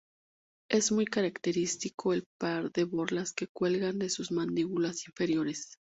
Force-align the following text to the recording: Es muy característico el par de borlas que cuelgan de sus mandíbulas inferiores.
Es 0.67 0.91
muy 0.91 1.05
característico 1.05 2.11
el 2.11 2.25
par 2.39 2.71
de 2.71 2.85
borlas 2.85 3.33
que 3.33 3.45
cuelgan 3.45 3.99
de 3.99 4.09
sus 4.09 4.31
mandíbulas 4.31 5.05
inferiores. 5.05 5.75